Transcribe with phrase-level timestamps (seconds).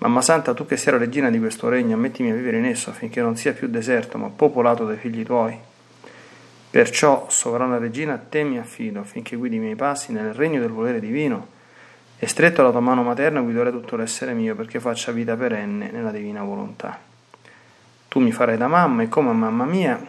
[0.00, 2.90] Mamma Santa, tu che sei la regina di questo regno, ammettimi a vivere in esso
[2.90, 5.58] affinché non sia più deserto, ma popolato dai figli tuoi.
[6.70, 10.70] Perciò, sovrana regina, a te mi affido affinché guidi i miei passi nel regno del
[10.70, 11.48] volere divino
[12.16, 16.12] e stretto alla tua mano materna guiderai tutto l'essere mio perché faccia vita perenne nella
[16.12, 16.96] divina volontà.
[18.06, 20.00] Tu mi farai da mamma e come mamma mia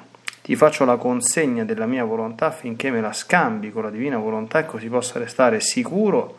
[0.41, 4.59] ti faccio la consegna della mia volontà affinché me la scambi con la divina volontà
[4.59, 6.38] e così possa restare sicuro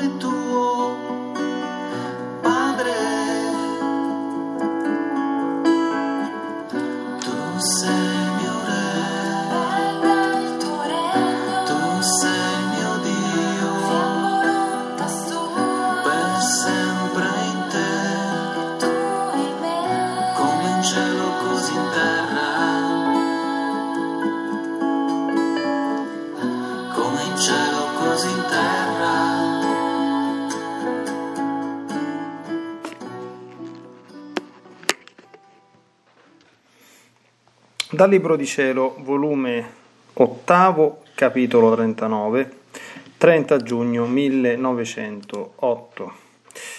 [0.00, 0.39] Dame
[38.00, 39.62] Dal Libro di Cielo, volume
[40.14, 42.50] ottavo, capitolo 39,
[43.18, 46.12] 30 giugno 1908.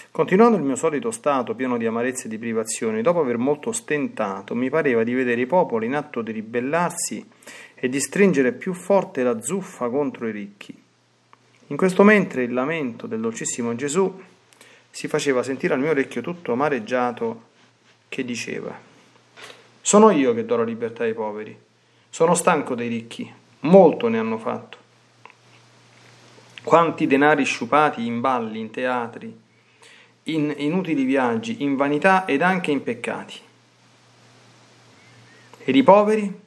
[0.10, 4.56] Continuando il mio solito stato pieno di amarezze e di privazioni, dopo aver molto stentato,
[4.56, 7.24] mi pareva di vedere i popoli in atto di ribellarsi
[7.76, 10.76] e di stringere più forte la zuffa contro i ricchi.
[11.68, 14.20] In questo mentre il lamento del dolcissimo Gesù
[14.90, 17.50] si faceva sentire al mio orecchio tutto amareggiato
[18.10, 18.90] che diceva
[19.82, 21.60] sono io che do la libertà ai poveri.
[22.10, 23.32] Sono stanco dei ricchi.
[23.62, 24.78] Molto ne hanno fatto.
[26.64, 29.40] Quanti denari sciupati in balli, in teatri,
[30.24, 33.40] in inutili viaggi, in vanità ed anche in peccati.
[35.64, 36.40] Ed i poveri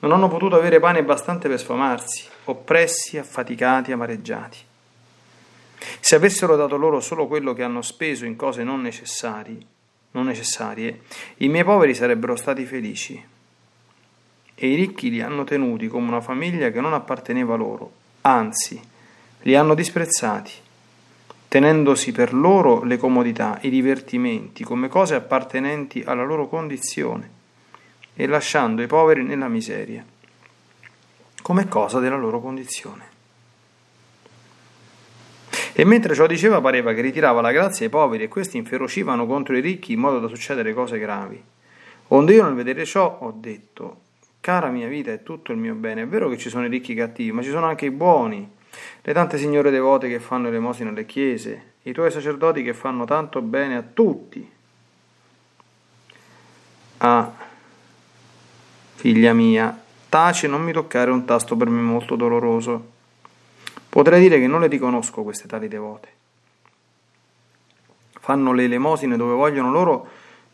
[0.00, 4.58] non hanno potuto avere pane bastante per sfamarsi, oppressi, affaticati, amareggiati.
[5.98, 9.58] Se avessero dato loro solo quello che hanno speso in cose non necessarie,
[10.12, 11.02] non necessarie,
[11.38, 13.22] i miei poveri sarebbero stati felici.
[14.54, 18.80] E i ricchi li hanno tenuti come una famiglia che non apparteneva loro, anzi,
[19.42, 20.52] li hanno disprezzati,
[21.48, 27.30] tenendosi per loro le comodità, i divertimenti, come cose appartenenti alla loro condizione,
[28.14, 30.04] e lasciando i poveri nella miseria,
[31.42, 33.09] come cosa della loro condizione.
[35.72, 39.56] E mentre ciò diceva pareva che ritirava la grazia ai poveri e questi inferocivano contro
[39.56, 41.42] i ricchi in modo da succedere cose gravi.
[42.08, 44.00] Onde io nel vedere ciò ho detto,
[44.40, 46.94] cara mia vita è tutto il mio bene, è vero che ci sono i ricchi
[46.94, 48.50] cattivi, ma ci sono anche i buoni,
[49.02, 53.40] le tante signore devote che fanno elemosina alle chiese, i tuoi sacerdoti che fanno tanto
[53.42, 54.50] bene a tutti.
[56.98, 57.32] Ah,
[58.94, 62.98] figlia mia, taci non mi toccare un tasto per me molto doloroso.
[63.90, 66.08] Potrei dire che non le riconosco queste tali devote.
[68.20, 70.06] Fanno le elemosine dove vogliono loro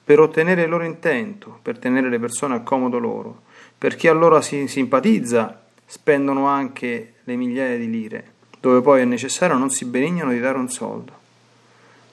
[0.03, 3.43] per ottenere il loro intento, per tenere le persone a comodo loro.
[3.77, 9.59] Per chi allora si simpatizza, spendono anche le migliaia di lire, dove poi è necessario
[9.59, 11.12] non si benignano di dare un soldo.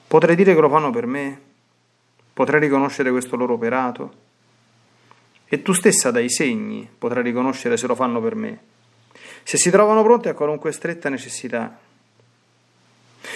[0.06, 1.40] Potrei dire che lo fanno per me?
[2.34, 4.12] Potrei riconoscere questo loro operato?
[5.46, 8.58] E tu stessa dai segni potrai riconoscere se lo fanno per me.
[9.44, 11.78] Se si trovano pronti a qualunque stretta necessità.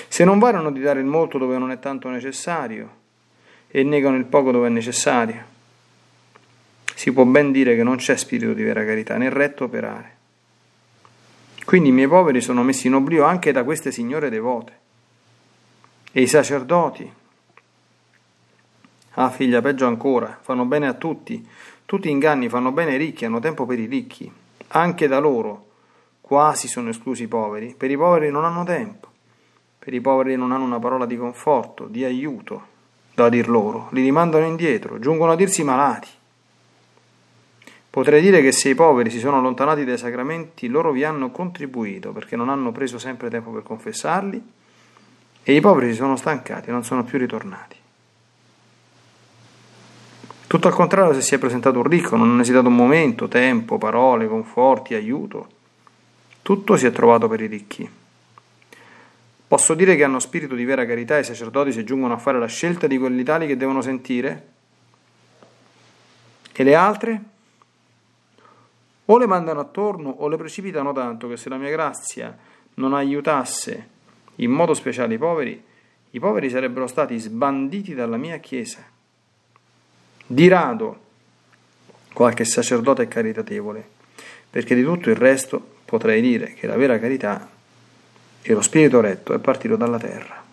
[0.08, 2.96] Se non varano di dare il molto dove non è tanto necessario
[3.68, 5.44] e negano il poco dove è necessario.
[6.94, 10.16] Si può ben dire che non c'è spirito di vera carità nel retto operare.
[11.64, 14.76] Quindi i miei poveri sono messi in oblio anche da queste signore devote.
[16.10, 17.12] E i sacerdoti,
[19.10, 21.46] ah figlia, peggio ancora, fanno bene a tutti,
[21.84, 24.32] tutti inganni fanno bene ai ricchi, hanno tempo per i ricchi,
[24.68, 25.67] anche da loro,
[26.28, 29.08] quasi sono esclusi i poveri, per i poveri non hanno tempo,
[29.78, 32.66] per i poveri non hanno una parola di conforto, di aiuto,
[33.14, 36.08] da dir loro, li rimandano indietro, giungono a dirsi malati.
[37.88, 42.12] Potrei dire che se i poveri si sono allontanati dai sacramenti, loro vi hanno contribuito
[42.12, 44.52] perché non hanno preso sempre tempo per confessarli
[45.42, 47.76] e i poveri si sono stancati non sono più ritornati.
[50.46, 53.78] Tutto al contrario, se si è presentato un ricco, non ha esitato un momento, tempo,
[53.78, 55.56] parole, conforti, aiuto,
[56.48, 57.86] tutto si è trovato per i ricchi.
[59.46, 62.46] Posso dire che hanno spirito di vera carità i sacerdoti se giungono a fare la
[62.46, 64.46] scelta di quelli tali che devono sentire?
[66.50, 67.22] E le altre?
[69.04, 72.34] O le mandano attorno o le precipitano tanto che se la mia grazia
[72.76, 73.88] non aiutasse
[74.36, 75.62] in modo speciale i poveri,
[76.12, 78.82] i poveri sarebbero stati sbanditi dalla mia Chiesa.
[80.26, 81.00] Di rado
[82.14, 83.86] qualche sacerdote è caritatevole,
[84.48, 87.48] perché di tutto il resto potrei dire che la vera carità
[88.42, 90.44] e lo spirito retto è partito dalla terra.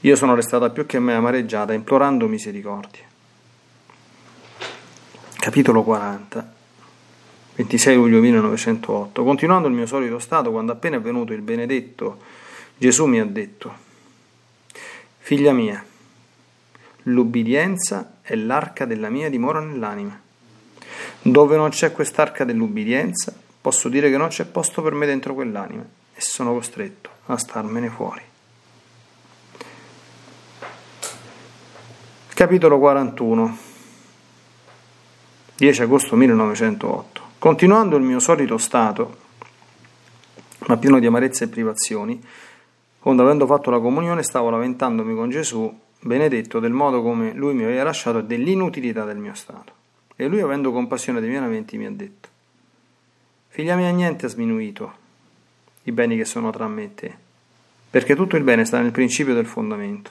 [0.00, 3.04] Io sono restata più che mai amareggiata implorando misericordia.
[5.36, 6.60] Capitolo 40
[7.54, 9.22] 26 luglio 1908.
[9.22, 12.18] Continuando il mio solito stato, quando appena è venuto il benedetto,
[12.78, 13.90] Gesù mi ha detto,
[15.18, 15.84] Figlia mia,
[17.04, 20.18] l'ubbidienza è l'arca della mia dimora nell'anima.
[21.22, 25.82] Dove non c'è quest'arca dell'ubbidienza, posso dire che non c'è posto per me dentro quell'anima
[26.14, 28.22] e sono costretto a starmene fuori.
[32.34, 33.58] Capitolo 41
[35.56, 39.16] 10 agosto 1908 Continuando il mio solito stato,
[40.66, 42.24] ma pieno di amarezza e privazioni,
[43.00, 47.64] quando avendo fatto la comunione stavo lamentandomi con Gesù, benedetto del modo come lui mi
[47.64, 49.81] aveva lasciato e dell'inutilità del mio stato.
[50.16, 52.28] E lui, avendo compassione dei miei lamenti, mi ha detto,
[53.48, 55.00] Figlia mia, niente ha sminuito
[55.82, 57.14] i beni che sono tra me e te,
[57.90, 60.10] perché tutto il bene sta nel principio del fondamento.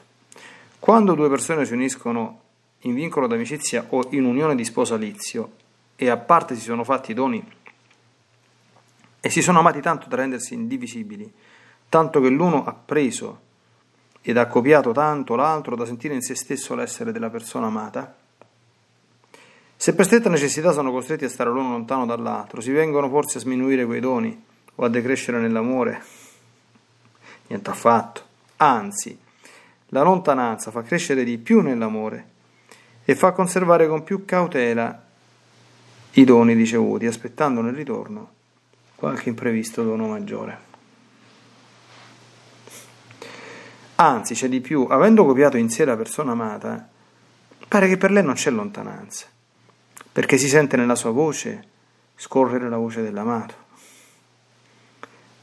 [0.78, 2.42] Quando due persone si uniscono
[2.82, 5.54] in vincolo d'amicizia o in unione di sposalizio,
[5.96, 7.44] e a parte si sono fatti doni
[9.20, 11.32] e si sono amati tanto da rendersi indivisibili,
[11.90, 13.42] tanto che l'uno ha preso
[14.22, 18.16] ed ha copiato tanto l'altro da sentire in se stesso l'essere della persona amata,
[19.82, 23.42] se per stretta necessità sono costretti a stare l'uno lontano dall'altro, si vengono forse a
[23.42, 24.46] sminuire quei doni
[24.76, 26.04] o a decrescere nell'amore?
[27.48, 28.22] Niente affatto.
[28.58, 29.18] Anzi,
[29.88, 32.26] la lontananza fa crescere di più nell'amore
[33.04, 35.04] e fa conservare con più cautela
[36.12, 38.30] i doni ricevuti, aspettando nel ritorno
[38.94, 40.60] qualche imprevisto dono maggiore.
[43.96, 46.88] Anzi, c'è di più, avendo copiato in sé la persona amata,
[47.68, 49.31] pare che per lei non c'è lontananza,
[50.12, 51.64] perché si sente nella sua voce
[52.16, 53.56] scorrere la voce dell'amato.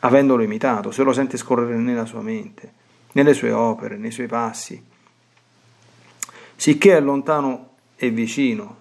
[0.00, 2.72] Avendolo imitato, se lo sente scorrere nella sua mente,
[3.12, 4.80] nelle sue opere, nei suoi passi,
[6.54, 8.76] sicché è lontano e vicino,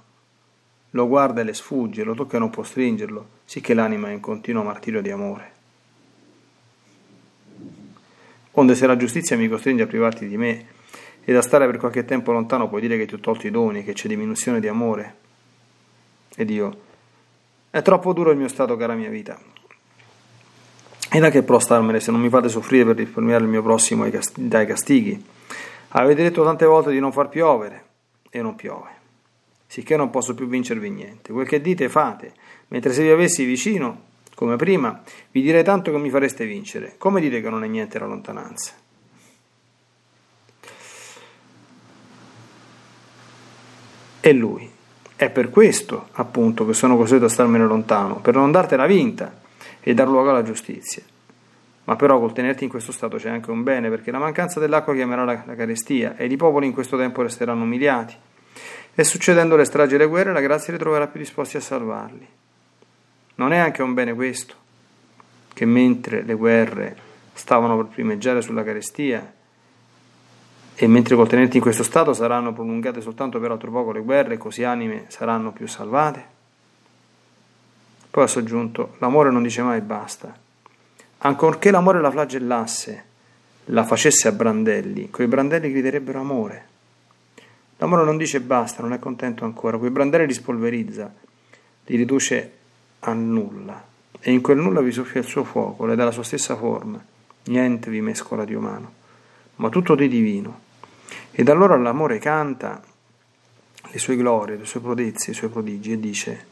[0.91, 4.19] lo guarda e le sfugge, lo tocca e non può stringerlo, sicché l'anima è in
[4.19, 5.51] continuo martirio di amore.
[8.51, 10.65] Onde se la giustizia mi costringe a privarti di me
[11.23, 13.83] ed a stare per qualche tempo lontano puoi dire che ti ho tolto i doni,
[13.83, 15.25] che c'è diminuzione di amore.
[16.39, 16.77] Ed io,
[17.71, 19.37] è troppo duro il mio stato, cara mia vita.
[21.09, 24.07] E da che pro starmene se non mi fate soffrire per risparmiare il mio prossimo
[24.35, 25.25] dai castighi?
[25.89, 27.85] Avete detto tante volte di non far piovere
[28.29, 28.97] e non piove
[29.67, 31.31] sicché non posso più vincervi niente.
[31.31, 32.33] Quel che dite fate,
[32.69, 36.95] mentre se vi avessi vicino, come prima, vi direi tanto che mi fareste vincere.
[36.97, 38.73] Come dite che non è niente la lontananza?
[44.21, 44.76] E lui.
[45.17, 49.33] È per questo, appunto, che sono costretto a starmene lontano, per non dartela vinta
[49.81, 51.01] e dar luogo alla giustizia.
[51.85, 54.93] Ma però col tenerti in questo stato c'è anche un bene, perché la mancanza dell'acqua
[54.93, 58.15] chiamerà la, la carestia e i popoli in questo tempo resteranno umiliati
[58.93, 62.27] e succedendo le stragi e le guerre la grazia li troverà più disposti a salvarli.
[63.35, 64.53] Non è anche un bene questo,
[65.51, 66.95] che mentre le guerre
[67.33, 69.33] stavano per primeggiare sulla carestia,
[70.79, 74.37] e mentre col tenerti in questo stato saranno prolungate soltanto per altro poco le guerre,
[74.37, 76.23] così anime saranno più salvate.
[78.11, 80.37] Poi ha soggiunto, l'amore non dice mai basta.
[81.17, 83.05] Ancorché l'amore la flagellasse,
[83.65, 86.67] la facesse a brandelli, quei brandelli griderebbero amore.
[87.77, 91.11] L'amore non dice basta, non è contento ancora, quei brandelli li spolverizza,
[91.85, 92.51] li riduce
[92.99, 93.83] a nulla,
[94.19, 97.03] e in quel nulla vi soffia il suo fuoco, le dà la sua stessa forma,
[97.45, 98.91] niente vi mescola di umano,
[99.55, 100.65] ma tutto di divino.
[101.39, 102.81] Ed allora l'amore canta
[103.91, 106.47] le sue glorie, le sue prodezze, i suoi prodigi e dice,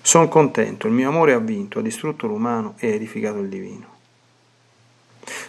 [0.00, 3.96] sono contento, il mio amore ha vinto, ha distrutto l'umano e ha edificato il divino.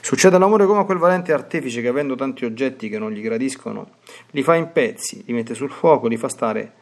[0.01, 3.91] Succede all'amore come a quel valente artefice che avendo tanti oggetti che non gli gradiscono,
[4.31, 6.73] li fa in pezzi, li mette sul fuoco, li fa stare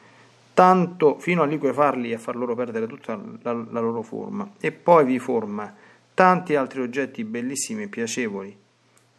[0.53, 4.71] tanto fino a liquefarli e a far loro perdere tutta la, la loro forma, e
[4.71, 5.75] poi vi forma
[6.13, 8.57] tanti altri oggetti bellissimi e piacevoli,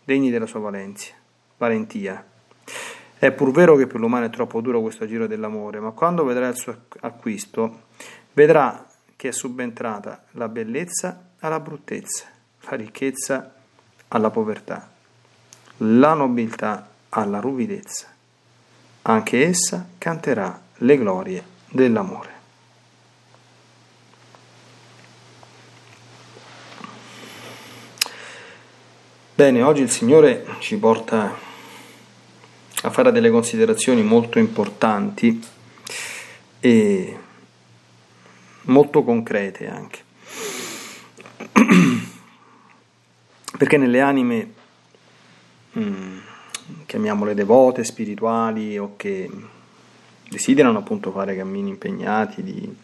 [0.03, 1.13] degni della sua valenza,
[1.59, 2.25] valentia.
[3.19, 6.49] È pur vero che per l'umano è troppo duro questo giro dell'amore, ma quando vedrà
[6.49, 7.87] il suo acquisto,
[8.33, 12.27] vedrà che è subentrata la bellezza alla bruttezza,
[12.61, 13.55] la ricchezza
[14.09, 14.89] alla povertà,
[15.79, 18.07] la nobiltà alla ruvidezza.
[19.03, 22.37] Anche essa canterà le glorie dell'amore.
[29.35, 31.33] Bene, oggi il Signore ci porta
[32.83, 35.43] a fare delle considerazioni molto importanti
[36.61, 37.19] e
[38.63, 39.99] molto concrete anche.
[43.59, 44.53] Perché nelle anime,
[45.77, 46.19] mm,
[46.87, 49.29] chiamiamole devote, spirituali o che
[50.29, 52.77] desiderano appunto fare cammini impegnati di,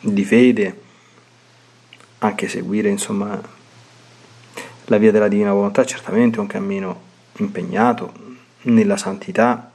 [0.00, 0.80] di fede,
[2.18, 3.40] anche seguire insomma
[4.86, 8.12] la via della divina volontà, certamente è un cammino impegnato
[8.62, 9.70] nella santità.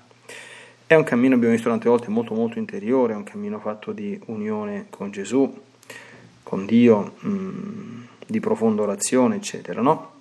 [0.86, 4.20] È un cammino, abbiamo visto tante volte, molto molto interiore, è un cammino fatto di
[4.26, 5.62] unione con Gesù,
[6.44, 10.14] con Dio, mh, mm, di profonda orazione, eccetera, no?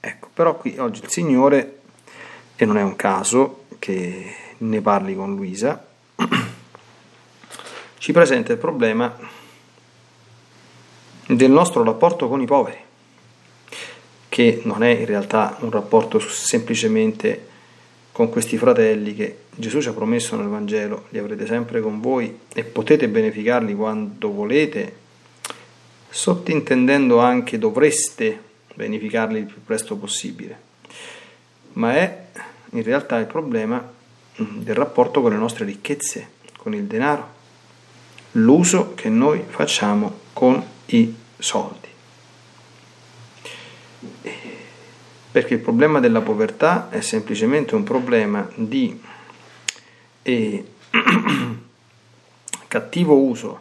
[0.00, 1.80] Ecco, però qui oggi il Signore,
[2.56, 5.86] e non è un caso che ne parli con Luisa,
[7.98, 9.16] ci presenta il problema
[11.26, 12.90] del nostro rapporto con i poveri
[14.32, 17.48] che non è in realtà un rapporto semplicemente
[18.12, 22.38] con questi fratelli che Gesù ci ha promesso nel Vangelo, li avrete sempre con voi
[22.54, 24.96] e potete beneficarli quando volete,
[26.08, 28.40] sottintendendo anche dovreste
[28.74, 30.58] beneficarli il più presto possibile,
[31.74, 32.24] ma è
[32.70, 33.86] in realtà il problema
[34.34, 37.28] del rapporto con le nostre ricchezze, con il denaro,
[38.32, 41.90] l'uso che noi facciamo con i soldi.
[45.32, 49.00] Perché il problema della povertà è semplicemente un problema di
[50.20, 50.64] eh,
[52.68, 53.60] cattivo uso,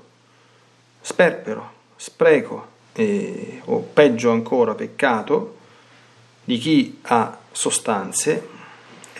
[0.99, 5.57] sperpero, spreco eh, o peggio ancora peccato
[6.43, 8.49] di chi ha sostanze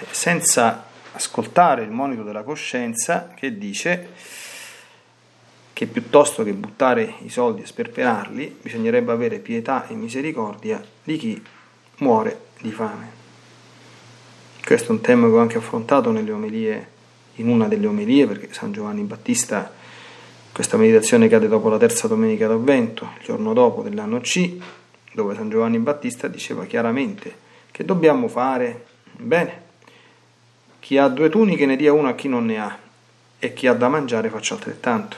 [0.10, 4.10] senza ascoltare il monito della coscienza che dice
[5.72, 11.44] che piuttosto che buttare i soldi e sperperarli bisognerebbe avere pietà e misericordia di chi
[12.02, 13.20] muore di fame.
[14.64, 16.90] Questo è un tema che ho anche affrontato nelle omelie,
[17.36, 19.72] in una delle omelie, perché San Giovanni Battista,
[20.52, 24.58] questa meditazione cade dopo la terza domenica d'Avvento, il giorno dopo dell'anno C,
[25.14, 29.70] dove San Giovanni Battista diceva chiaramente che dobbiamo fare bene.
[30.80, 32.78] Chi ha due tuniche ne dia una a chi non ne ha
[33.38, 35.18] e chi ha da mangiare faccia altrettanto.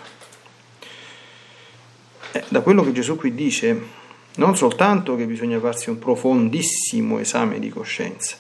[2.32, 4.02] Eh, da quello che Gesù qui dice,
[4.36, 8.36] non soltanto che bisogna farsi un profondissimo esame di coscienza,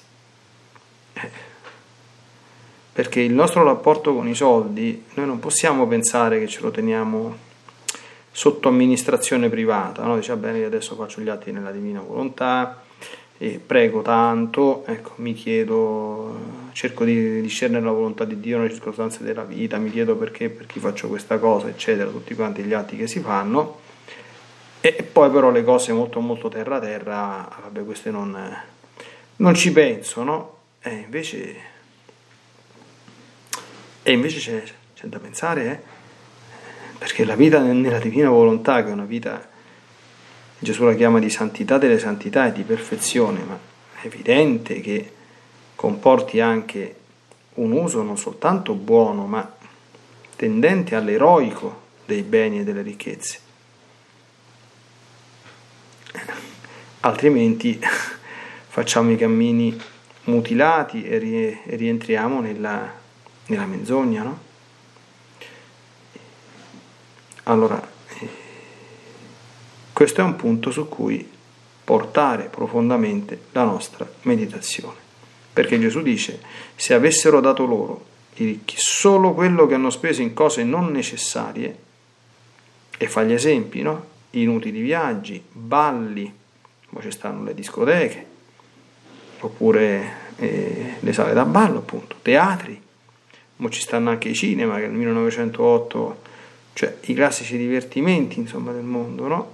[1.13, 1.29] eh,
[2.91, 7.51] perché il nostro rapporto con i soldi, noi non possiamo pensare che ce lo teniamo
[8.31, 10.15] sotto amministrazione privata, no?
[10.15, 12.81] dice bene io adesso faccio gli atti nella divina volontà
[13.37, 16.39] e prego tanto, ecco, mi chiedo,
[16.71, 20.65] cerco di discernere la volontà di Dio nelle circostanze della vita, mi chiedo perché, per
[20.65, 23.81] chi faccio questa cosa, eccetera, tutti quanti gli atti che si fanno
[24.85, 28.37] e poi però le cose molto molto terra terra, vabbè queste non,
[29.37, 30.57] non ci penso, no?
[30.81, 31.55] E invece,
[34.03, 34.63] e invece c'è,
[34.93, 35.79] c'è da pensare, eh?
[36.97, 39.47] perché la vita nella divina volontà, che è una vita,
[40.59, 43.57] Gesù la chiama di santità delle santità e di perfezione, ma
[44.01, 45.13] è evidente che
[45.75, 46.95] comporti anche
[47.53, 49.49] un uso non soltanto buono, ma
[50.35, 53.42] tendente all'eroico dei beni e delle ricchezze
[57.01, 57.79] altrimenti
[58.67, 59.79] facciamo i cammini
[60.25, 62.91] mutilati e, rientriamo nella,
[63.47, 64.39] nella menzogna, no?
[67.43, 68.29] Allora, eh,
[69.91, 71.29] questo è un punto su cui
[71.83, 75.01] portare profondamente la nostra meditazione.
[75.51, 76.41] Perché Gesù dice,
[76.75, 78.05] se avessero dato loro,
[78.35, 81.77] i ricchi, solo quello che hanno speso in cose non necessarie,
[82.97, 84.11] e fa gli esempi, no?
[84.35, 86.31] Inutili viaggi, balli,
[86.89, 88.25] poi ci stanno le discoteche,
[89.39, 92.81] oppure eh, le sale da ballo, appunto, teatri,
[93.57, 96.21] ma ci stanno anche i cinema che nel 1908,
[96.73, 99.51] cioè i classici divertimenti, insomma, del mondo, no?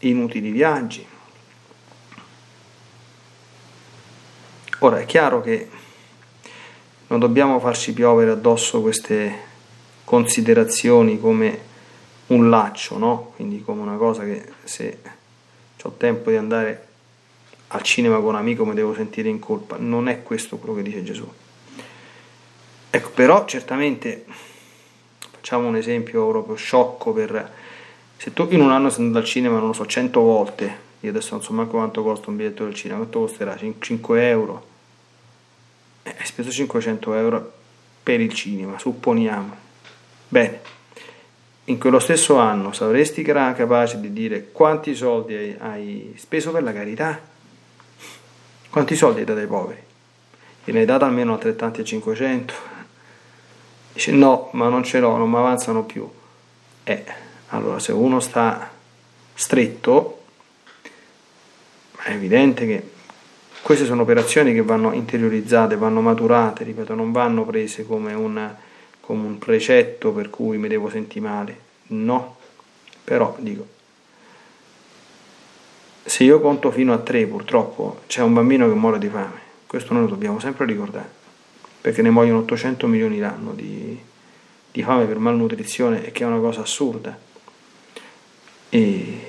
[0.00, 1.06] Inutili viaggi.
[4.80, 5.68] Ora è chiaro che
[7.06, 9.50] non dobbiamo farci piovere addosso queste
[10.04, 11.70] considerazioni come
[12.32, 13.32] un laccio, no?
[13.36, 14.98] Quindi come una cosa che se
[15.82, 16.86] ho tempo di andare
[17.68, 19.76] al cinema con un amico mi devo sentire in colpa.
[19.78, 21.30] Non è questo quello che dice Gesù.
[22.90, 24.24] Ecco, però certamente
[25.30, 27.50] facciamo un esempio proprio sciocco per
[28.16, 31.10] se tu in un anno sei andato al cinema, non lo so, 100 volte, io
[31.10, 33.56] adesso non so manco quanto costa un biglietto del cinema, quanto costerà?
[33.56, 34.70] 5 euro
[36.02, 37.52] eh, hai speso 500 euro
[38.02, 39.56] per il cinema, supponiamo.
[40.28, 40.60] Bene,
[41.66, 46.72] in quello stesso anno sapresti capace di dire quanti soldi hai, hai speso per la
[46.72, 47.20] carità?
[48.68, 49.82] Quanti soldi hai dato ai poveri?
[50.64, 52.54] Gliene hai dato almeno altrettanti a 500?
[53.92, 56.08] Dice no, ma non ce l'ho, non mi avanzano più.
[56.84, 57.04] Eh,
[57.48, 58.70] allora se uno sta
[59.34, 60.22] stretto,
[62.02, 62.90] è evidente che
[63.62, 68.56] queste sono operazioni che vanno interiorizzate, vanno maturate, ripeto, non vanno prese come, una,
[69.02, 71.58] come un precetto per cui mi devo sentire male.
[71.88, 72.36] No,
[73.04, 73.66] però dico,
[76.04, 79.92] se io conto fino a tre purtroppo c'è un bambino che muore di fame, questo
[79.92, 81.10] noi lo dobbiamo sempre ricordare,
[81.80, 83.98] perché ne muoiono 800 milioni l'anno di,
[84.70, 87.18] di fame per malnutrizione e che è una cosa assurda.
[88.68, 89.20] E,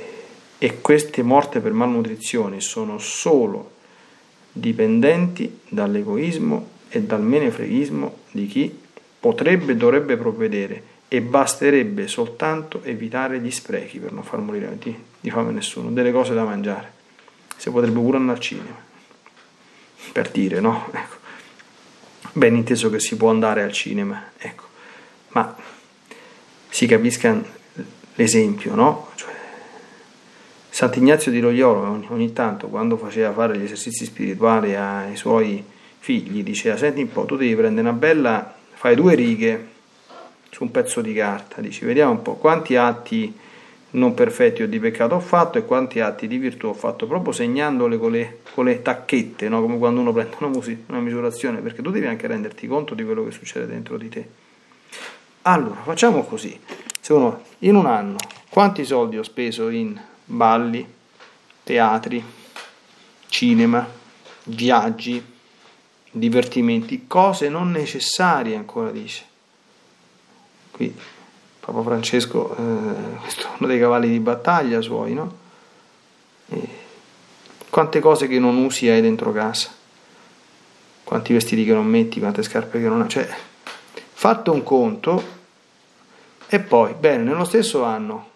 [0.58, 3.72] e queste morte per malnutrizione sono solo
[4.52, 8.82] dipendenti dall'egoismo e dal menefreghismo di chi
[9.24, 14.94] potrebbe e dovrebbe provvedere e basterebbe soltanto evitare gli sprechi per non far morire di,
[15.18, 16.92] di fame nessuno, delle cose da mangiare.
[17.56, 18.76] Si potrebbe pure andare al cinema,
[20.12, 20.90] per dire, no?
[20.92, 21.22] Ecco.
[22.34, 24.64] Ben inteso che si può andare al cinema, ecco.
[25.30, 25.56] ma
[26.68, 27.42] si capisca
[28.16, 29.12] l'esempio, no?
[29.16, 29.34] Cioè,
[30.70, 35.64] Sant'Ignazio di Loyola ogni, ogni, tanto quando faceva fare gli esercizi spirituali ai suoi
[36.00, 39.68] figli diceva senti un po' tu devi prendere una bella fai due righe
[40.50, 43.34] su un pezzo di carta dici vediamo un po' quanti atti
[43.92, 47.32] non perfetti o di peccato ho fatto e quanti atti di virtù ho fatto proprio
[47.32, 49.62] segnandole con le, con le tacchette no?
[49.62, 53.06] come quando uno prende una, mus- una misurazione perché tu devi anche renderti conto di
[53.06, 54.28] quello che succede dentro di te
[55.44, 56.60] allora facciamo così
[57.00, 58.18] se uno in un anno
[58.50, 60.86] quanti soldi ho speso in balli,
[61.64, 62.22] teatri,
[63.28, 63.88] cinema,
[64.44, 65.32] viaggi,
[66.14, 69.26] divertimenti, cose non necessarie, ancora dice.
[70.72, 70.96] Qui
[71.60, 75.42] Papa Francesco, eh, questo è uno dei cavalli di battaglia suoi, no?
[76.50, 76.82] E
[77.70, 79.70] quante cose che non usi hai dentro casa,
[81.04, 83.28] quanti vestiti che non metti, quante scarpe che non hai, cioè
[84.14, 85.42] fatto un conto
[86.48, 88.30] e poi, bene, nello stesso anno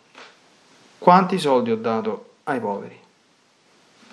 [0.98, 3.00] quanti soldi ho dato ai poveri?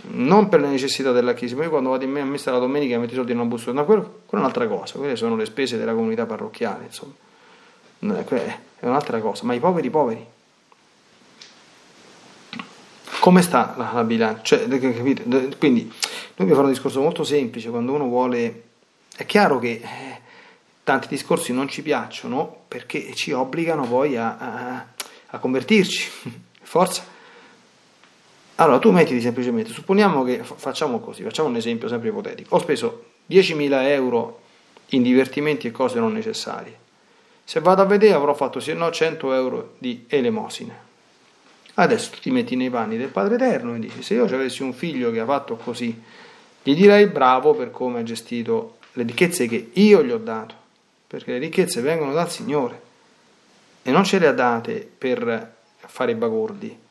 [0.06, 3.16] Non per le necessità della Chiesa, io quando vado in messa la domenica metto i
[3.16, 6.26] soldi in una bussola, no, quello, è un'altra cosa, quelle sono le spese della comunità
[6.26, 7.14] parrocchiale, insomma,
[8.00, 10.26] è un'altra cosa, ma i poveri poveri.
[13.20, 14.42] Come sta la, la bilancia?
[14.42, 15.22] Cioè, capite?
[15.56, 15.92] Quindi noi
[16.36, 18.62] dobbiamo fare un discorso molto semplice, quando uno vuole...
[19.16, 20.20] È chiaro che eh,
[20.82, 24.86] tanti discorsi non ci piacciono perché ci obbligano poi a, a,
[25.28, 26.10] a convertirci.
[26.60, 27.12] Forza.
[28.56, 32.54] Allora tu mettiti semplicemente, supponiamo che facciamo così, facciamo un esempio sempre ipotetico.
[32.54, 34.40] Ho speso 10.000 euro
[34.90, 36.82] in divertimenti e cose non necessarie.
[37.42, 40.74] Se vado a vedere avrò fatto se no 100 euro di elemosina.
[41.74, 45.10] Adesso ti metti nei panni del Padre Eterno e dici, se io avessi un figlio
[45.10, 46.00] che ha fatto così,
[46.62, 50.54] gli direi bravo per come ha gestito le ricchezze che io gli ho dato,
[51.08, 52.80] perché le ricchezze vengono dal Signore
[53.82, 56.82] e non ce le ha date per fare i bagordi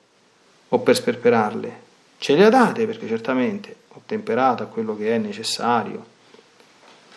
[0.73, 1.81] o per sperperarle.
[2.17, 6.11] Ce le ha date perché certamente ho temperato a quello che è necessario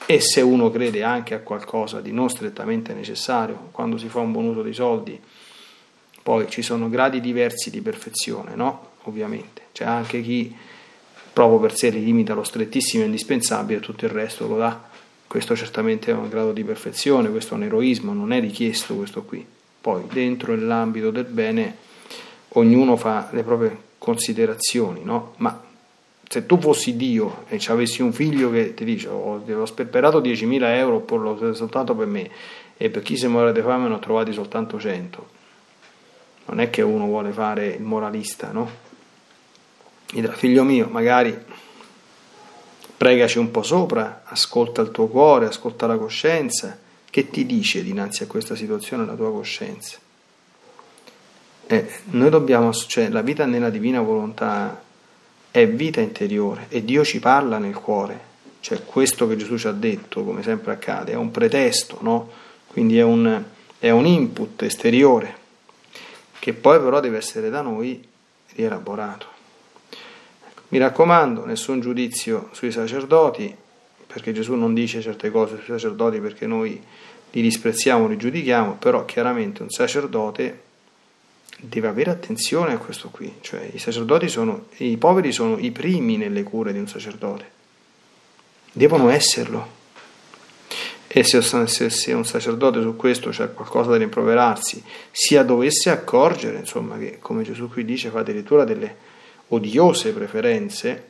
[0.05, 4.31] e se uno crede anche a qualcosa di non strettamente necessario, quando si fa un
[4.31, 5.19] buon uso dei soldi,
[6.23, 8.91] poi ci sono gradi diversi di perfezione, no?
[9.05, 9.63] Ovviamente.
[9.73, 10.55] C'è anche chi
[11.33, 14.81] proprio per sé li limita allo strettissimo e indispensabile, tutto il resto lo dà.
[15.27, 19.23] Questo certamente è un grado di perfezione, questo è un eroismo, non è richiesto questo
[19.23, 19.45] qui.
[19.81, 21.85] Poi dentro nell'ambito del bene
[22.59, 25.35] ognuno fa le proprie considerazioni, no?
[25.37, 25.63] Ma
[26.29, 30.63] se tu fossi Dio e avessi un figlio che ti dice ho, ho sperperato 10.000
[30.77, 32.31] euro soltanto per me
[32.77, 35.29] e per chi si muore di fame ne ho trovati soltanto 100,
[36.47, 38.85] non è che uno vuole fare il moralista, no?
[40.13, 41.37] Dirà, figlio mio, magari
[42.97, 46.79] pregaci un po' sopra, ascolta il tuo cuore, ascolta la coscienza,
[47.11, 49.99] che ti dice dinanzi a questa situazione la tua coscienza?
[51.69, 54.83] Eh, noi dobbiamo, cioè la vita nella divina volontà
[55.51, 58.21] è vita interiore e Dio ci parla nel cuore,
[58.61, 62.31] cioè questo che Gesù ci ha detto, come sempre accade, è un pretesto, no?
[62.69, 63.43] quindi è un,
[63.79, 65.45] è un input esteriore
[66.39, 68.07] che poi però deve essere da noi
[68.55, 69.27] rielaborato.
[70.69, 73.55] Mi raccomando, nessun giudizio sui sacerdoti,
[74.07, 76.81] perché Gesù non dice certe cose sui sacerdoti perché noi
[77.31, 80.65] li disprezziamo, li giudichiamo, però chiaramente un sacerdote
[81.59, 86.17] deve avere attenzione a questo qui, cioè i sacerdoti sono, i poveri sono i primi
[86.17, 87.51] nelle cure di un sacerdote,
[88.73, 89.75] devono esserlo.
[91.09, 96.59] E se, se, se un sacerdote su questo c'è qualcosa da rimproverarsi, sia dovesse accorgere,
[96.59, 98.97] insomma, che come Gesù qui dice, fa addirittura delle
[99.49, 101.05] odiose preferenze,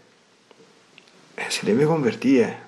[1.35, 2.66] eh, si deve convertire.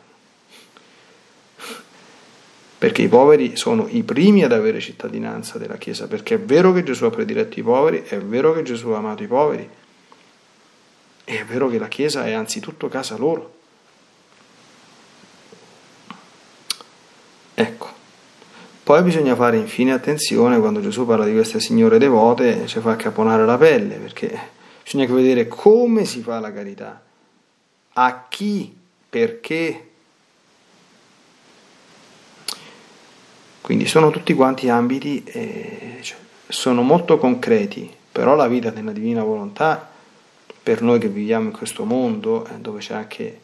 [2.79, 6.85] Perché i poveri sono i primi ad avere cittadinanza della Chiesa, perché è vero che
[6.85, 9.69] Gesù ha prediletto i poveri, è vero che Gesù ha amato i poveri,
[11.25, 13.55] e è vero che la Chiesa è anzitutto casa loro.
[17.55, 17.97] Ecco.
[18.85, 23.45] Poi bisogna fare infine attenzione quando Gesù parla di queste signore devote, ci fa caponare
[23.45, 24.57] la pelle, perché
[24.91, 27.03] Bisogna vedere come si fa la carità,
[27.93, 28.75] a chi,
[29.07, 29.88] perché.
[33.69, 36.17] Quindi sono tutti quanti ambiti, eh, cioè,
[36.49, 39.91] sono molto concreti, però la vita nella divina volontà,
[40.63, 43.41] per noi che viviamo in questo mondo, eh, dove c'è anche,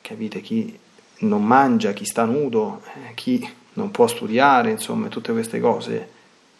[0.00, 0.78] capite, chi
[1.22, 6.08] non mangia, chi sta nudo, eh, chi non può studiare, insomma, tutte queste cose,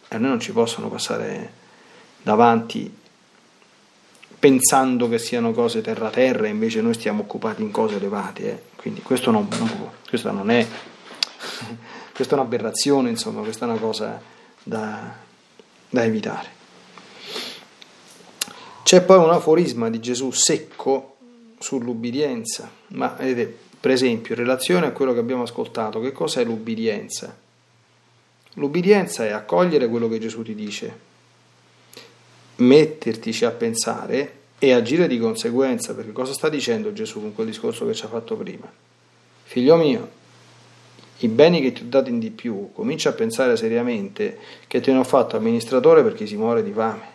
[0.08, 1.52] a noi non ci possono passare
[2.20, 2.92] davanti
[4.40, 8.50] pensando che siano cose terra-terra, invece noi stiamo occupati in cose elevate.
[8.50, 8.62] Eh.
[8.74, 10.66] Quindi questo non, non, questa non è,
[12.14, 14.22] questa è un'aberrazione, insomma, questa è una cosa
[14.62, 15.12] da,
[15.90, 16.48] da evitare.
[18.84, 21.16] C'è poi un aforisma di Gesù secco
[21.58, 27.36] sull'ubbidienza, ma vedete, per esempio, in relazione a quello che abbiamo ascoltato, che cos'è l'ubbidienza?
[28.54, 30.98] L'ubbidienza è accogliere quello che Gesù ti dice,
[32.56, 37.84] mettertici a pensare e agire di conseguenza, perché cosa sta dicendo Gesù con quel discorso
[37.86, 38.70] che ci ha fatto prima?
[39.42, 40.22] Figlio mio,
[41.24, 44.92] i beni che ti ho dato in di più, comincia a pensare seriamente che te
[44.92, 47.12] ne ho fatto amministratore perché si muore di fame.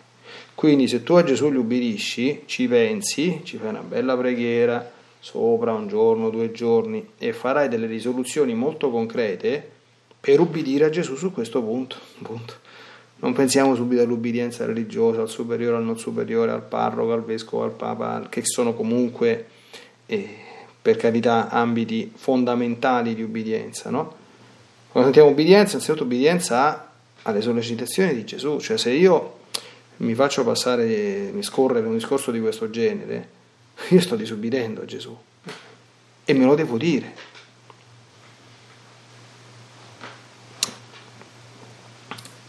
[0.54, 5.72] Quindi se tu a Gesù gli ubbidisci, ci pensi, ci fai una bella preghiera sopra
[5.72, 9.70] un giorno, due giorni e farai delle risoluzioni molto concrete
[10.18, 11.96] per ubbidire a Gesù su questo punto.
[12.20, 12.54] punto.
[13.20, 17.72] Non pensiamo subito all'ubbidienza religiosa, al superiore, al non superiore, al parroco, al vescovo, al
[17.72, 19.46] papa, che sono comunque,
[20.06, 20.36] eh,
[20.82, 23.90] per carità, ambiti fondamentali di ubbidienza.
[23.90, 24.14] No?
[24.88, 26.90] Quando sentiamo ubbidienza, innanzitutto ubbidienza
[27.22, 29.38] alle sollecitazioni di Gesù, cioè se io
[29.98, 33.28] mi faccio passare, mi scorrere un discorso di questo genere,
[33.90, 35.16] io sto disubbidendo a Gesù
[36.24, 37.28] e me lo devo dire.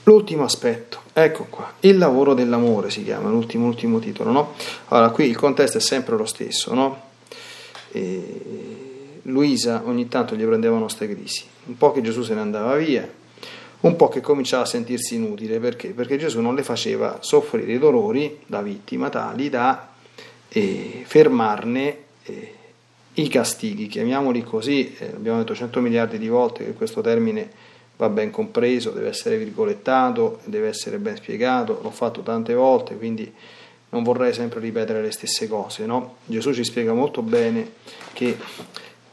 [0.04, 4.54] L'ultimo aspetto, ecco qua, il lavoro dell'amore si chiama, l'ultimo, l'ultimo titolo, no?
[4.88, 7.10] Allora, qui il contesto è sempre lo stesso, no?
[7.92, 12.76] E Luisa ogni tanto gli prendevano queste crisi, un po' che Gesù se ne andava
[12.76, 13.08] via,
[13.82, 15.90] un po' che cominciava a sentirsi inutile, perché?
[15.90, 19.90] Perché Gesù non le faceva soffrire i dolori da vittima tali da
[20.50, 22.56] eh, fermarne eh,
[23.16, 27.50] i castighi, chiamiamoli così, eh, abbiamo detto 100 miliardi di volte che questo termine
[27.98, 33.32] va ben compreso, deve essere virgolettato, deve essere ben spiegato, l'ho fatto tante volte, quindi
[33.92, 35.86] non vorrei sempre ripetere le stesse cose.
[35.86, 36.16] No?
[36.26, 37.74] Gesù ci spiega molto bene
[38.14, 38.38] che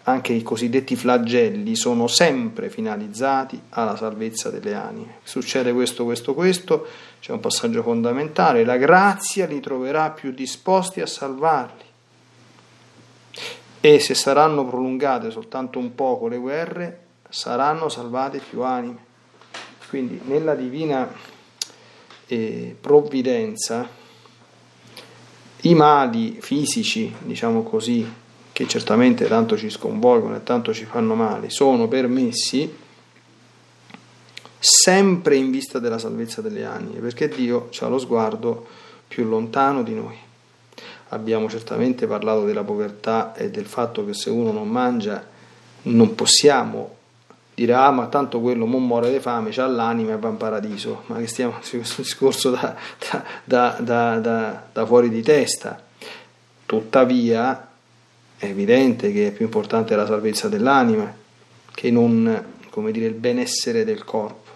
[0.05, 5.17] anche i cosiddetti flagelli sono sempre finalizzati alla salvezza delle anime.
[5.23, 6.87] Succede questo, questo, questo,
[7.21, 11.85] c'è un passaggio fondamentale, la grazia li troverà più disposti a salvarli.
[13.81, 19.07] E se saranno prolungate soltanto un poco le guerre, saranno salvate più anime.
[19.89, 21.11] Quindi nella divina
[22.27, 23.89] eh, provvidenza
[25.63, 28.07] I mali fisici, diciamo così,
[28.53, 32.87] che certamente tanto ci sconvolgono e tanto ci fanno male, sono permessi
[34.59, 38.67] sempre in vista della salvezza delle anime, perché Dio ha lo sguardo
[39.07, 40.17] più lontano di noi.
[41.11, 45.27] Abbiamo certamente parlato della povertà e del fatto che se uno non mangia
[45.83, 46.97] non possiamo
[47.59, 51.03] dire ah ma tanto quello non muore di fame, c'ha l'anima e va in paradiso,
[51.07, 52.77] ma che stiamo su questo discorso da,
[53.43, 55.83] da, da, da, fuori di testa.
[56.65, 57.69] Tuttavia
[58.37, 61.13] è evidente che è più importante la salvezza dell'anima
[61.75, 64.47] che non come dire, il benessere del corpo.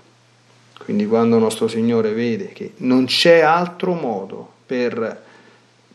[0.78, 5.30] Quindi quando nostro Signore vede che non c'è altro modo per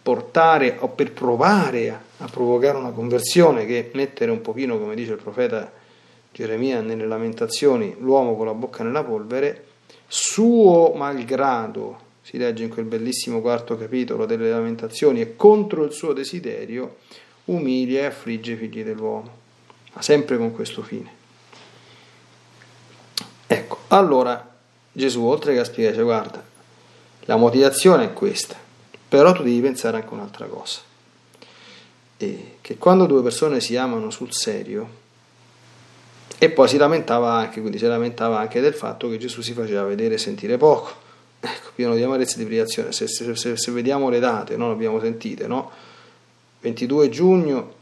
[0.02, 5.13] portare o per provare a, a provocare una conversione che mettere un pochino, come dice
[5.13, 5.72] il profeta
[6.38, 9.65] Geremia nelle lamentazioni, l'uomo con la bocca nella polvere,
[10.06, 16.13] suo malgrado, si legge in quel bellissimo quarto capitolo delle lamentazioni, e contro il suo
[16.13, 16.97] desiderio
[17.45, 19.32] umilia e affligge i figli dell'uomo,
[19.93, 21.12] ma sempre con questo fine.
[23.47, 24.56] Ecco, allora
[24.91, 26.45] Gesù, oltre che a spiegare, cioè, guarda,
[27.21, 28.56] la motivazione è questa,
[29.10, 30.82] però tu devi pensare anche un'altra cosa,
[32.17, 35.06] e che quando due persone si amano sul serio,
[36.39, 39.84] e poi si lamentava anche, quindi si lamentava anche del fatto che Gesù si faceva
[39.84, 40.91] vedere e sentire poco,
[41.39, 44.69] ecco, pieno di amarezza e di privazione, se, se, se, se, vediamo le date, non
[44.69, 45.71] abbiamo sentite, no?
[46.62, 47.73] 22 giugno,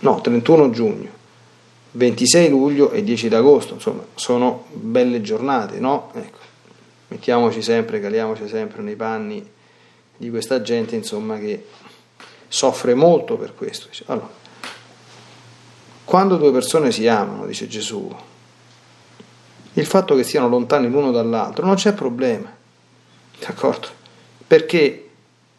[0.00, 1.10] no, 31 giugno,
[1.92, 6.10] 26 luglio e 10 d'agosto, insomma, sono belle giornate, no?
[6.14, 6.38] Ecco,
[7.08, 9.48] mettiamoci sempre, caliamoci sempre nei panni
[10.18, 11.64] di questa gente, insomma, che
[12.48, 13.88] soffre molto per questo.
[14.06, 14.44] Allora,
[16.06, 18.14] quando due persone si amano, dice Gesù,
[19.72, 22.48] il fatto che siano lontani l'uno dall'altro non c'è problema,
[23.40, 23.88] d'accordo?
[24.46, 25.08] Perché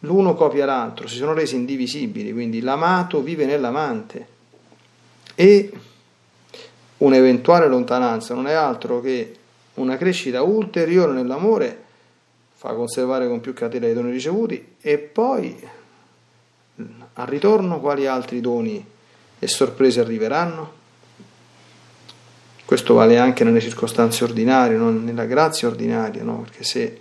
[0.00, 4.26] l'uno copia l'altro, si sono resi indivisibili, quindi l'amato vive nell'amante
[5.34, 5.70] e
[6.96, 9.36] un'eventuale lontananza non è altro che
[9.74, 11.84] una crescita ulteriore nell'amore,
[12.54, 15.68] fa conservare con più catena i doni ricevuti e poi
[17.12, 18.96] al ritorno quali altri doni
[19.38, 20.76] e sorprese arriveranno?
[22.64, 26.40] Questo vale anche nelle circostanze ordinarie, non nella grazia ordinaria, no?
[26.40, 27.00] perché se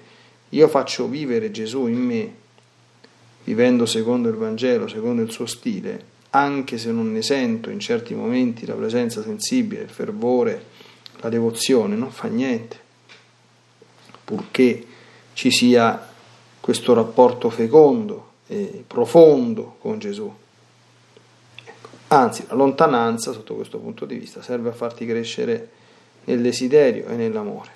[0.49, 2.33] io faccio vivere Gesù in me,
[3.43, 8.13] vivendo secondo il Vangelo, secondo il suo stile, anche se non ne sento in certi
[8.13, 10.65] momenti la presenza sensibile, il fervore,
[11.19, 12.79] la devozione, non fa niente,
[14.23, 14.85] purché
[15.33, 16.13] ci sia
[16.59, 20.33] questo rapporto fecondo e profondo con Gesù.
[22.09, 25.69] Anzi, la lontananza, sotto questo punto di vista, serve a farti crescere
[26.25, 27.71] nel desiderio e nell'amore.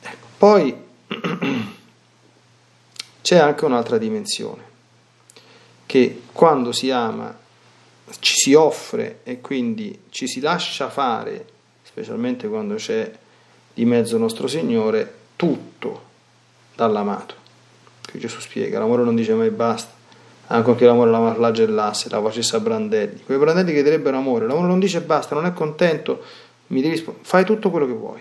[0.00, 0.26] Ecco.
[0.36, 0.74] Poi
[3.22, 4.72] c'è anche un'altra dimensione
[5.86, 7.42] che quando si ama
[8.20, 11.46] ci si offre e quindi ci si lascia fare,
[11.82, 13.10] specialmente quando c'è
[13.72, 16.02] di mezzo nostro Signore, tutto
[16.74, 17.34] dall'amato.
[18.08, 19.93] Qui Gesù spiega, l'amore non dice mai basta,
[20.54, 23.22] anche che l'amore la flagellasse, la facesse a brandelli.
[23.24, 26.22] Quei brandelli che direbbero amore, l'amore non dice basta, non è contento,
[26.68, 28.20] mi devi fai tutto quello che vuoi.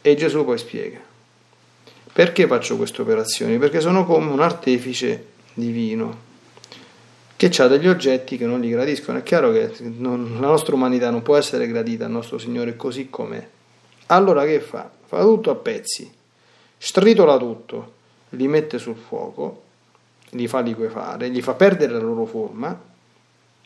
[0.00, 1.00] E Gesù poi spiega,
[2.12, 3.58] perché faccio queste operazioni?
[3.58, 6.30] Perché sono come un artefice divino
[7.36, 9.18] che ha degli oggetti che non gli gradiscono.
[9.18, 13.10] È chiaro che non, la nostra umanità non può essere gradita al nostro Signore così
[13.10, 13.44] com'è.
[14.06, 14.88] Allora che fa?
[15.04, 16.10] Fa tutto a pezzi,
[16.78, 17.92] stritola tutto,
[18.30, 19.62] li mette sul fuoco,
[20.34, 22.80] li fa liquefare, gli fa perdere la loro forma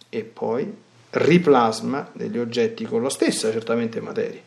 [0.08, 0.72] e poi
[1.10, 4.40] riplasma degli oggetti con la stessa certamente materia,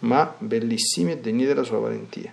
[0.00, 2.32] ma bellissimi e degni della sua valentia.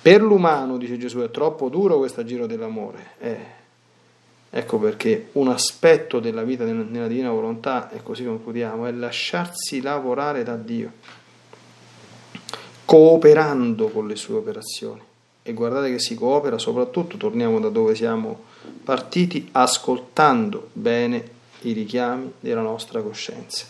[0.00, 3.10] Per l'umano, dice Gesù, è troppo duro questo giro dell'amore.
[3.18, 3.56] Eh,
[4.50, 10.42] Ecco perché un aspetto della vita nella divina volontà, e così concludiamo, è lasciarsi lavorare
[10.42, 10.92] da Dio,
[12.86, 15.02] cooperando con le sue operazioni.
[15.48, 18.44] E guardate che si coopera soprattutto, torniamo da dove siamo
[18.84, 21.26] partiti, ascoltando bene
[21.62, 23.64] i richiami della nostra coscienza,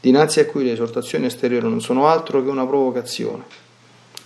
[0.00, 3.44] dinanzi a cui le esortazioni esteriori non sono altro che una provocazione,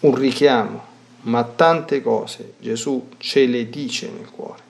[0.02, 0.84] un richiamo,
[1.22, 4.62] ma tante cose Gesù ce le dice nel cuore.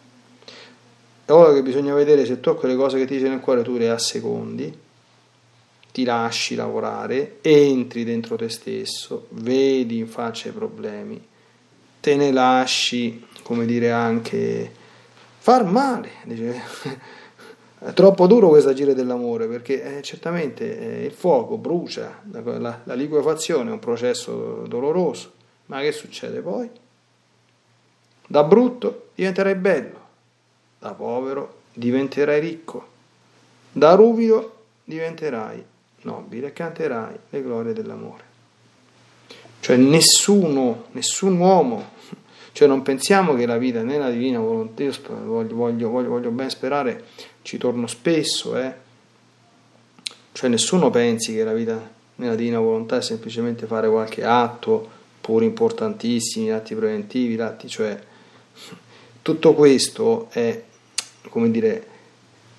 [1.26, 3.62] È ora che bisogna vedere se tu a quelle cose che ti dice nel cuore
[3.62, 4.78] tu le assecondi,
[5.92, 11.32] ti lasci lavorare, entri dentro te stesso, vedi in faccia i problemi,
[12.04, 14.70] te ne lasci, come dire, anche
[15.38, 16.10] far male.
[16.24, 16.60] Dice,
[17.80, 22.80] è troppo duro questo agire dell'amore perché eh, certamente eh, il fuoco brucia, la, la,
[22.84, 25.32] la liquefazione è un processo doloroso,
[25.66, 26.68] Ma che succede poi?
[28.26, 30.00] Da brutto diventerai bello,
[30.80, 32.86] da povero diventerai ricco,
[33.72, 35.64] da ruvido diventerai
[36.02, 38.33] nobile e canterai le glorie dell'amore.
[39.64, 41.92] Cioè nessuno, nessun uomo,
[42.52, 44.92] cioè non pensiamo che la vita nella divina volontà, io
[45.24, 47.04] voglio, voglio, voglio, ben sperare,
[47.40, 48.74] ci torno spesso, eh?
[50.32, 51.80] cioè nessuno pensi che la vita
[52.16, 54.86] nella divina volontà è semplicemente fare qualche atto,
[55.22, 57.98] pur importantissimi, atti preventivi, atti, cioè
[59.22, 60.62] tutto questo è,
[61.30, 61.86] come dire,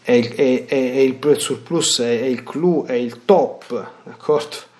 [0.01, 4.73] è il, è, è, è il surplus, è, il clou, è il top, d'accordo?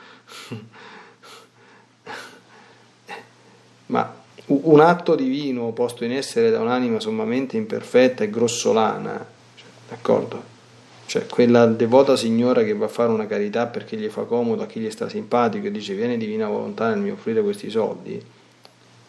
[3.87, 10.53] Ma un atto divino posto in essere da un'anima sommamente imperfetta e grossolana, cioè, d'accordo?
[11.07, 14.65] Cioè quella devota signora che va a fare una carità perché gli fa comodo, a
[14.65, 18.21] chi gli sta simpatico e dice viene divina volontà nel mio offrire questi soldi,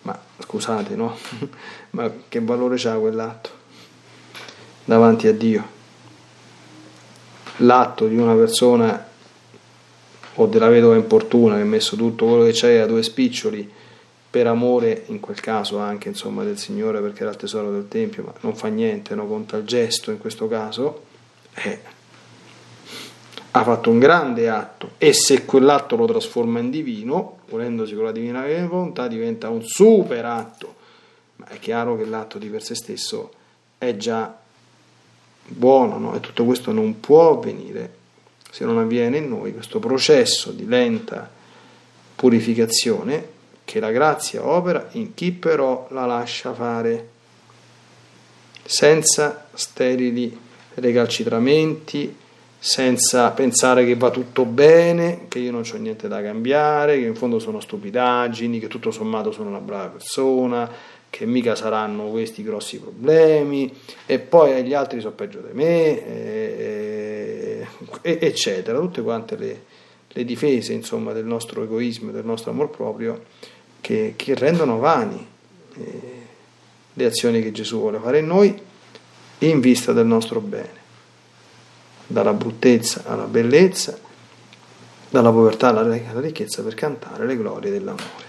[0.02, 1.16] ma scusate no?
[1.90, 3.50] ma che valore ha quell'atto
[4.84, 5.74] davanti a Dio?
[7.58, 9.06] L'atto di una persona
[10.34, 13.72] o della vedova importuna che ha messo tutto quello che c'è a due spiccioli
[14.36, 18.22] per amore, in quel caso anche insomma, del Signore perché era il tesoro del Tempio,
[18.22, 19.26] ma non fa niente, no?
[19.26, 21.04] conta il gesto in questo caso,
[21.54, 21.80] eh,
[23.52, 28.12] ha fatto un grande atto e se quell'atto lo trasforma in divino, volendosi con la
[28.12, 30.74] divina volontà, diventa un super atto,
[31.36, 33.32] ma è chiaro che l'atto di per sé stesso
[33.78, 34.38] è già
[35.46, 36.14] buono no?
[36.14, 37.94] e tutto questo non può avvenire
[38.50, 41.30] se non avviene in noi questo processo di lenta
[42.14, 43.32] purificazione
[43.66, 47.08] che la grazia opera in chi però la lascia fare,
[48.64, 50.38] senza sterili
[50.74, 52.16] recalcitramenti,
[52.58, 57.16] senza pensare che va tutto bene, che io non ho niente da cambiare, che in
[57.16, 60.70] fondo sono stupidaggini, che tutto sommato sono una brava persona,
[61.10, 63.72] che mica saranno questi grossi problemi,
[64.06, 67.66] e poi gli altri sono peggio di me, e,
[68.00, 69.62] e, eccetera, tutte quante le,
[70.06, 73.22] le difese insomma, del nostro egoismo, del nostro amor proprio
[73.80, 75.26] che, che rendono vani
[75.74, 76.26] eh,
[76.92, 78.58] le azioni che Gesù vuole fare in noi
[79.38, 80.84] in vista del nostro bene,
[82.06, 83.98] dalla bruttezza alla bellezza,
[85.10, 88.25] dalla povertà alla ricchezza per cantare le glorie dell'amore.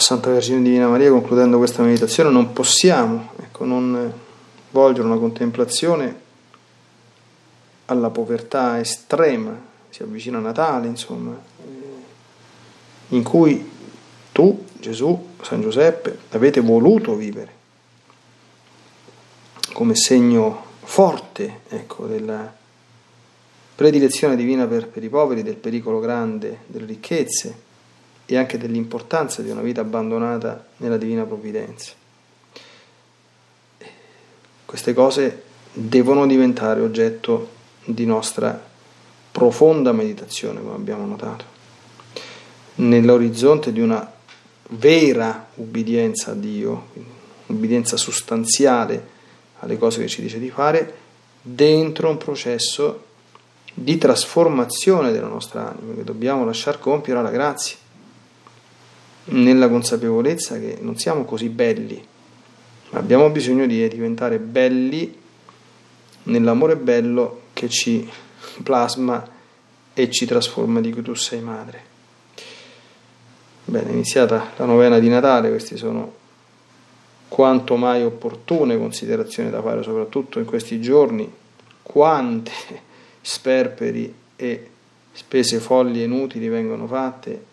[0.00, 4.12] Santa Vergine Divina Maria, concludendo questa meditazione, non possiamo ecco, non
[4.70, 6.28] volgere una contemplazione
[7.86, 9.58] alla povertà estrema,
[9.90, 11.38] si avvicina Natale, insomma,
[13.08, 13.68] in cui
[14.32, 17.58] tu, Gesù, San Giuseppe, avete voluto vivere
[19.72, 22.52] come segno forte ecco, della
[23.74, 27.68] predilezione divina per, per i poveri, del pericolo grande delle ricchezze
[28.32, 31.90] e anche dell'importanza di una vita abbandonata nella divina provvidenza.
[34.64, 37.48] Queste cose devono diventare oggetto
[37.84, 38.68] di nostra
[39.32, 41.44] profonda meditazione, come abbiamo notato,
[42.76, 44.08] nell'orizzonte di una
[44.68, 46.86] vera ubbidienza a Dio,
[47.46, 49.08] ubbidienza sostanziale
[49.58, 50.98] alle cose che ci dice di fare,
[51.42, 53.06] dentro un processo
[53.74, 57.79] di trasformazione della nostra anima che dobbiamo lasciar compiere alla grazia
[59.30, 62.02] nella consapevolezza che non siamo così belli,
[62.90, 65.16] ma abbiamo bisogno di diventare belli
[66.24, 68.08] nell'amore bello che ci
[68.62, 69.26] plasma
[69.92, 71.88] e ci trasforma di cui tu sei madre.
[73.64, 76.18] Bene, iniziata la novena di Natale, queste sono
[77.28, 81.30] quanto mai opportune considerazioni da fare, soprattutto in questi giorni,
[81.82, 82.50] quante
[83.20, 84.70] sperperi e
[85.12, 87.48] spese folli e inutili vengono fatte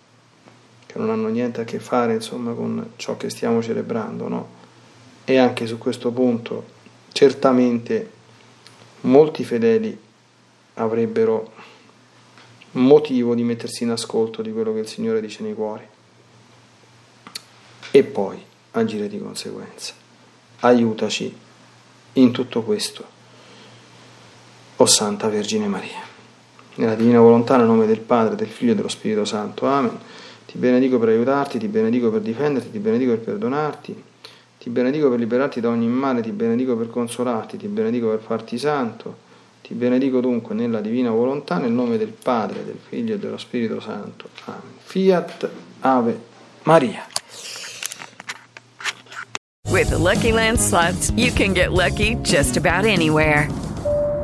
[0.97, 4.27] che non hanno niente a che fare insomma, con ciò che stiamo celebrando.
[4.27, 4.47] No?
[5.23, 6.75] E anche su questo punto
[7.11, 8.11] certamente
[9.01, 9.97] molti fedeli
[10.75, 11.53] avrebbero
[12.71, 15.85] motivo di mettersi in ascolto di quello che il Signore dice nei cuori
[17.91, 18.37] e poi
[18.71, 19.93] agire di conseguenza.
[20.59, 21.35] Aiutaci
[22.13, 23.05] in tutto questo,
[24.75, 26.05] o Santa Vergine Maria.
[26.75, 29.65] nella divina volontà, nel nome del Padre, del Figlio e dello Spirito Santo.
[29.65, 29.97] Amen.
[30.47, 34.03] Ti benedico per aiutarti, ti benedico per difenderti, ti benedico per perdonarti,
[34.57, 38.57] ti benedico per liberarti da ogni male, ti benedico per consolarti, ti benedico per farti
[38.57, 39.25] santo.
[39.61, 43.81] Ti benedico dunque nella divina volontà, nel nome del Padre, del Figlio e dello Spirito
[43.81, 44.29] Santo.
[44.45, 44.61] Amen.
[44.77, 45.49] Fiat
[45.81, 46.17] Ave
[46.63, 47.05] Maria.
[49.69, 53.49] With the Lucky Land slots, you can get lucky just about anywhere.